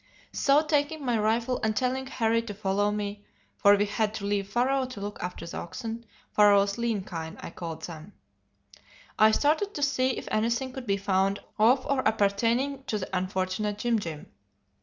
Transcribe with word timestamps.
"So 0.33 0.63
taking 0.63 1.05
my 1.05 1.19
rifle 1.19 1.59
and 1.61 1.75
telling 1.77 2.07
Harry 2.07 2.41
to 2.41 2.55
follow 2.55 2.89
me 2.89 3.23
(for 3.55 3.75
we 3.75 3.85
had 3.85 4.15
to 4.15 4.25
leave 4.25 4.49
Pharaoh 4.49 4.85
to 4.87 4.99
look 4.99 5.21
after 5.21 5.45
the 5.45 5.55
oxen 5.59 6.07
Pharaoh's 6.31 6.79
lean 6.79 7.03
kine, 7.03 7.37
I 7.39 7.51
called 7.51 7.83
them), 7.83 8.13
I 9.19 9.29
started 9.29 9.75
to 9.75 9.83
see 9.83 10.17
if 10.17 10.27
anything 10.31 10.73
could 10.73 10.87
be 10.87 10.97
found 10.97 11.39
of 11.59 11.85
or 11.85 11.99
appertaining 12.07 12.83
to 12.85 12.97
the 12.97 13.15
unfortunate 13.15 13.77
Jim 13.77 13.99
Jim. 13.99 14.31